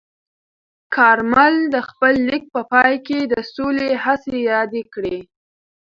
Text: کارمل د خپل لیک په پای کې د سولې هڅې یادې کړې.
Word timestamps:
کارمل 0.95 1.55
د 1.73 1.75
خپل 1.87 2.13
لیک 2.27 2.43
په 2.55 2.61
پای 2.71 2.93
کې 3.07 3.19
د 3.23 3.33
سولې 3.53 3.89
هڅې 4.03 4.37
یادې 4.51 4.83
کړې. 4.93 5.17